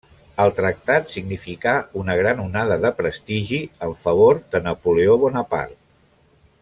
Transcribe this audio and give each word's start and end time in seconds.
El 0.43 0.51
Tractat 0.59 1.11
significà 1.15 1.73
una 2.03 2.15
gran 2.21 2.41
onada 2.45 2.79
de 2.85 2.91
prestigi 3.03 3.61
en 3.89 3.93
favor 4.07 4.41
de 4.57 4.63
Napoleó 4.71 5.19
Bonaparte. 5.27 5.79